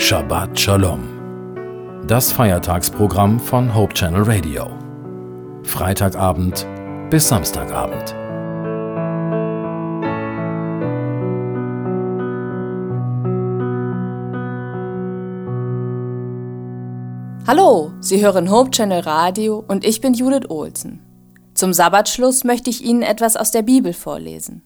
Shabbat 0.00 0.58
Shalom. 0.58 2.06
Das 2.06 2.32
Feiertagsprogramm 2.32 3.38
von 3.38 3.74
Hope 3.74 3.92
Channel 3.92 4.22
Radio. 4.22 4.70
Freitagabend 5.62 6.66
bis 7.10 7.28
Samstagabend. 7.28 8.14
Hallo, 17.46 17.92
Sie 18.00 18.24
hören 18.24 18.50
Hope 18.50 18.70
Channel 18.70 19.00
Radio 19.00 19.62
und 19.68 19.84
ich 19.84 20.00
bin 20.00 20.14
Judith 20.14 20.48
Olsen. 20.48 21.04
Zum 21.52 21.74
Sabbatschluss 21.74 22.42
möchte 22.44 22.70
ich 22.70 22.82
Ihnen 22.82 23.02
etwas 23.02 23.36
aus 23.36 23.50
der 23.50 23.62
Bibel 23.62 23.92
vorlesen. 23.92 24.62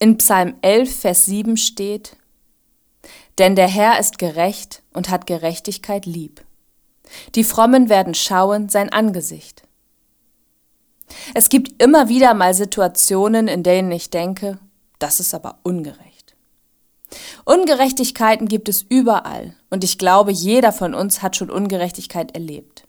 In 0.00 0.18
Psalm 0.18 0.56
11, 0.60 0.92
Vers 0.92 1.24
7 1.26 1.56
steht, 1.56 2.16
Denn 3.38 3.54
der 3.54 3.68
Herr 3.68 3.98
ist 3.98 4.18
gerecht 4.18 4.82
und 4.92 5.10
hat 5.10 5.26
Gerechtigkeit 5.26 6.06
lieb. 6.06 6.44
Die 7.34 7.44
Frommen 7.44 7.88
werden 7.88 8.14
schauen 8.14 8.68
sein 8.68 8.92
Angesicht. 8.92 9.62
Es 11.34 11.48
gibt 11.48 11.82
immer 11.82 12.08
wieder 12.08 12.34
mal 12.34 12.54
Situationen, 12.54 13.48
in 13.48 13.62
denen 13.62 13.92
ich 13.92 14.10
denke, 14.10 14.58
das 14.98 15.20
ist 15.20 15.34
aber 15.34 15.58
ungerecht. 15.62 16.34
Ungerechtigkeiten 17.44 18.48
gibt 18.48 18.68
es 18.68 18.82
überall 18.82 19.54
und 19.70 19.84
ich 19.84 19.98
glaube, 19.98 20.32
jeder 20.32 20.72
von 20.72 20.94
uns 20.94 21.22
hat 21.22 21.36
schon 21.36 21.50
Ungerechtigkeit 21.50 22.34
erlebt. 22.34 22.86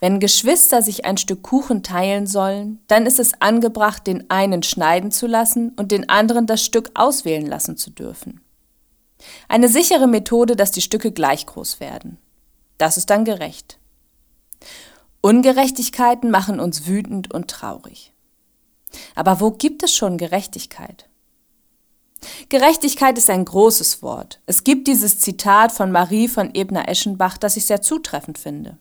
Wenn 0.00 0.18
Geschwister 0.18 0.82
sich 0.82 1.04
ein 1.04 1.16
Stück 1.16 1.44
Kuchen 1.44 1.84
teilen 1.84 2.26
sollen, 2.26 2.80
dann 2.88 3.06
ist 3.06 3.20
es 3.20 3.40
angebracht, 3.40 4.04
den 4.08 4.28
einen 4.30 4.64
schneiden 4.64 5.12
zu 5.12 5.28
lassen 5.28 5.70
und 5.76 5.92
den 5.92 6.08
anderen 6.08 6.48
das 6.48 6.64
Stück 6.64 6.90
auswählen 6.94 7.46
lassen 7.46 7.76
zu 7.76 7.90
dürfen. 7.90 8.40
Eine 9.48 9.68
sichere 9.68 10.06
Methode, 10.06 10.56
dass 10.56 10.70
die 10.70 10.80
Stücke 10.80 11.12
gleich 11.12 11.46
groß 11.46 11.80
werden. 11.80 12.18
Das 12.78 12.96
ist 12.96 13.10
dann 13.10 13.24
gerecht. 13.24 13.78
Ungerechtigkeiten 15.20 16.30
machen 16.30 16.58
uns 16.58 16.86
wütend 16.86 17.32
und 17.32 17.48
traurig. 17.48 18.12
Aber 19.14 19.40
wo 19.40 19.52
gibt 19.52 19.82
es 19.82 19.94
schon 19.94 20.18
Gerechtigkeit? 20.18 21.08
Gerechtigkeit 22.48 23.18
ist 23.18 23.30
ein 23.30 23.44
großes 23.44 24.02
Wort. 24.02 24.40
Es 24.46 24.64
gibt 24.64 24.86
dieses 24.86 25.18
Zitat 25.18 25.72
von 25.72 25.90
Marie 25.90 26.28
von 26.28 26.54
Ebner-Eschenbach, 26.54 27.38
das 27.38 27.56
ich 27.56 27.66
sehr 27.66 27.82
zutreffend 27.82 28.38
finde. 28.38 28.78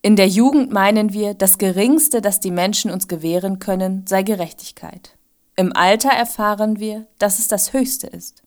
In 0.00 0.16
der 0.16 0.28
Jugend 0.28 0.72
meinen 0.72 1.12
wir, 1.12 1.34
das 1.34 1.58
Geringste, 1.58 2.20
das 2.20 2.40
die 2.40 2.50
Menschen 2.50 2.90
uns 2.90 3.06
gewähren 3.06 3.60
können, 3.60 4.04
sei 4.08 4.24
Gerechtigkeit. 4.24 5.16
Im 5.54 5.74
Alter 5.76 6.10
erfahren 6.10 6.80
wir, 6.80 7.06
dass 7.18 7.38
es 7.38 7.46
das 7.46 7.72
Höchste 7.72 8.08
ist. 8.08 8.42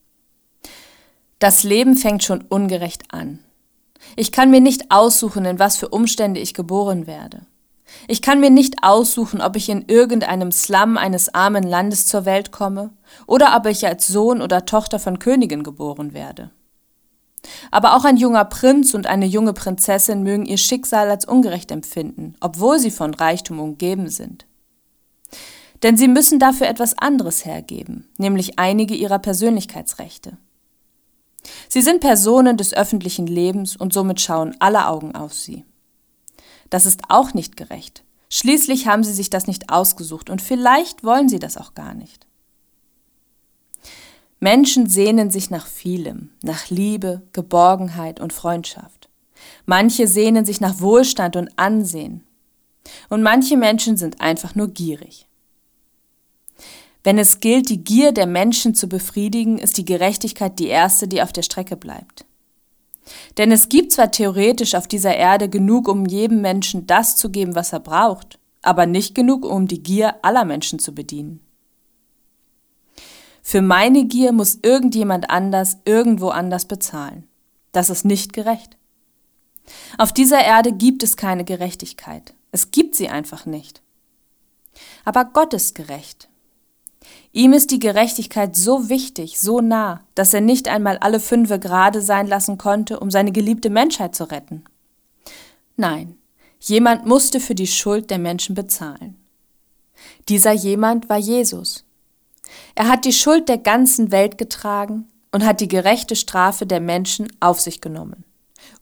Das 1.39 1.64
Leben 1.64 1.97
fängt 1.97 2.23
schon 2.23 2.41
ungerecht 2.41 3.14
an. 3.14 3.39
Ich 4.16 4.31
kann 4.31 4.52
mir 4.52 4.61
nicht 4.61 4.91
aussuchen, 4.91 5.45
in 5.45 5.59
was 5.59 5.77
für 5.77 5.89
Umstände 5.89 6.39
ich 6.39 6.53
geboren 6.53 7.08
werde. 7.08 7.45
Ich 8.08 8.22
kann 8.22 8.39
mir 8.39 8.50
nicht 8.50 8.83
aussuchen, 8.83 9.42
ob 9.42 9.55
ich 9.55 9.69
in 9.69 9.86
irgendeinem 9.88 10.52
Slum 10.52 10.97
eines 10.97 11.33
armen 11.33 11.64
Landes 11.64 12.08
zur 12.08 12.25
Welt 12.25 12.52
komme 12.52 12.92
oder 13.27 13.55
ob 13.55 13.66
ich 13.67 13.86
als 13.86 14.08
Sohn 14.08 14.42
oder 14.42 14.66
Tochter 14.66 15.00
von 15.00 15.19
Königen 15.19 15.64
geboren 15.64 16.14
werde. 16.14 16.52
Aber 17.70 17.95
auch 17.95 18.05
ein 18.05 18.17
junger 18.17 18.45
Prinz 18.45 18.94
und 18.94 19.05
eine 19.05 19.25
junge 19.25 19.53
Prinzessin 19.53 20.23
mögen 20.23 20.45
ihr 20.45 20.58
Schicksal 20.58 21.09
als 21.09 21.25
ungerecht 21.25 21.72
empfinden, 21.72 22.36
obwohl 22.39 22.80
sie 22.80 22.92
von 22.92 23.14
Reichtum 23.14 23.59
umgeben 23.59 24.09
sind. 24.09 24.45
Denn 25.83 25.97
sie 25.97 26.08
müssen 26.08 26.39
dafür 26.39 26.67
etwas 26.67 26.97
anderes 26.97 27.45
hergeben, 27.45 28.08
nämlich 28.17 28.58
einige 28.58 28.95
ihrer 28.95 29.20
Persönlichkeitsrechte. 29.20 30.38
Sie 31.70 31.82
sind 31.82 32.02
Personen 32.02 32.58
des 32.58 32.73
öffentlichen 32.73 33.28
Lebens 33.28 33.76
und 33.76 33.94
somit 33.94 34.22
schauen 34.22 34.56
alle 34.60 34.88
Augen 34.88 35.16
auf 35.16 35.33
sie. 35.33 35.66
Das 36.70 36.86
ist 36.86 37.02
auch 37.10 37.33
nicht 37.33 37.58
gerecht. 37.58 38.04
Schließlich 38.30 38.88
haben 38.88 39.04
sie 39.04 39.14
sich 39.14 39.30
das 39.30 39.48
nicht 39.48 39.70
ausgesucht 39.70 40.30
und 40.30 40.42
vielleicht 40.42 41.04
wollen 41.04 41.30
sie 41.30 41.39
das 41.39 41.58
auch 41.58 41.73
gar 41.73 41.94
nicht. 41.94 42.26
Menschen 44.39 44.88
sehnen 44.88 45.32
sich 45.32 45.50
nach 45.50 45.66
vielem, 45.66 46.32
nach 46.44 46.70
Liebe, 46.70 47.22
Geborgenheit 47.32 48.20
und 48.20 48.34
Freundschaft. 48.34 49.10
Manche 49.66 50.08
sehnen 50.08 50.45
sich 50.45 50.61
nach 50.61 50.80
Wohlstand 50.80 51.36
und 51.36 51.58
Ansehen. 51.58 52.23
Und 53.10 53.23
manche 53.23 53.58
Menschen 53.58 53.98
sind 53.98 54.22
einfach 54.22 54.55
nur 54.55 54.67
gierig. 54.67 55.28
Wenn 57.05 57.20
es 57.20 57.39
gilt, 57.39 57.70
die 57.70 57.83
Gier 57.83 58.14
der 58.14 58.26
Menschen 58.26 58.73
zu 58.73 58.89
befriedigen, 58.89 59.60
ist 59.60 59.77
die 59.77 59.86
Gerechtigkeit 59.86 60.58
die 60.58 60.70
erste, 60.70 61.08
die 61.08 61.21
auf 61.21 61.32
der 61.32 61.43
Strecke 61.43 61.77
bleibt. 61.77 62.26
Denn 63.38 63.52
es 63.52 63.70
gibt 63.70 63.92
zwar 63.92 64.10
theoretisch 64.10 64.73
auf 64.73 64.88
dieser 64.88 65.16
Erde 65.16 65.48
genug, 65.48 65.88
um 65.88 66.08
jedem 66.08 66.42
Menschen 66.42 66.88
das 66.88 67.16
zu 67.16 67.30
geben, 67.30 67.54
was 67.54 67.73
er 67.73 67.80
braucht, 67.80 68.39
aber 68.64 68.88
nicht 68.88 69.14
genug, 69.14 69.45
um 69.45 69.67
die 69.67 69.83
Gier 69.83 70.16
aller 70.23 70.45
Menschen 70.45 70.80
zu 70.80 70.95
bedienen. 70.95 71.42
Für 73.43 73.61
meine 73.61 74.05
Gier 74.05 74.32
muss 74.32 74.58
irgendjemand 74.64 75.30
anders 75.30 75.77
irgendwo 75.86 76.30
anders 76.30 76.66
bezahlen. 76.66 77.27
Das 77.72 77.92
ist 77.92 78.05
nicht 78.05 78.33
gerecht. 78.33 78.77
Auf 79.99 80.11
dieser 80.11 80.43
Erde 80.43 80.73
gibt 80.73 81.04
es 81.04 81.17
keine 81.17 81.45
Gerechtigkeit. 81.45 82.33
Es 82.52 82.72
gibt 82.72 82.95
sie 82.95 83.10
einfach 83.10 83.45
nicht. 83.45 83.83
Aber 85.04 85.26
Gott 85.26 85.54
ist 85.54 85.76
gerecht. 85.76 86.30
Ihm 87.36 87.52
ist 87.52 87.72
die 87.72 87.80
Gerechtigkeit 87.80 88.56
so 88.56 88.88
wichtig, 88.88 89.42
so 89.42 89.60
nah, 89.60 90.00
dass 90.16 90.34
er 90.34 90.40
nicht 90.40 90.70
einmal 90.70 90.98
alle 91.00 91.20
fünfe 91.20 91.60
gerade 91.60 92.02
sein 92.02 92.28
lassen 92.28 92.58
konnte, 92.58 92.98
um 92.98 93.12
seine 93.12 93.34
geliebte 93.34 93.70
Menschheit 93.70 94.16
zu 94.16 94.32
retten. 94.32 94.64
Nein, 95.76 96.16
jemand 96.62 97.06
musste 97.06 97.42
für 97.42 97.54
die 97.54 97.68
Schuld 97.68 98.10
der 98.10 98.20
Menschen 98.20 98.56
bezahlen. 98.56 99.18
Dieser 100.30 100.54
jemand 100.54 101.10
war 101.10 101.18
Jesus. 101.18 101.84
Er 102.73 102.88
hat 102.88 103.04
die 103.04 103.12
Schuld 103.12 103.50
der 103.50 103.58
ganzen 103.58 104.14
Welt 104.14 104.38
getragen 104.38 105.10
und 105.34 105.46
hat 105.46 105.60
die 105.60 105.67
gerechte 105.67 106.16
Strafe 106.16 106.66
der 106.66 106.80
Menschen 106.80 107.28
auf 107.42 107.60
sich 107.60 107.82
genommen. 107.82 108.23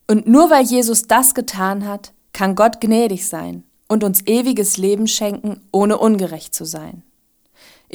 Und 0.07 0.27
nur 0.27 0.51
weil 0.51 0.63
Jesus 0.63 1.07
das 1.07 1.33
getan 1.33 1.87
hat, 1.87 2.13
kann 2.33 2.53
Gott 2.53 2.79
gnädig 2.79 3.27
sein 3.27 3.63
und 3.87 4.03
uns 4.03 4.21
ewiges 4.27 4.77
Leben 4.77 5.07
schenken, 5.07 5.61
ohne 5.71 5.97
ungerecht 5.97 6.53
zu 6.53 6.65
sein. 6.65 7.01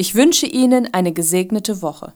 Ich 0.00 0.14
wünsche 0.14 0.46
Ihnen 0.46 0.94
eine 0.94 1.12
gesegnete 1.12 1.82
Woche. 1.82 2.12